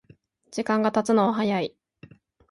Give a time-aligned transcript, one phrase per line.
[0.49, 1.75] 時間がたつのは早い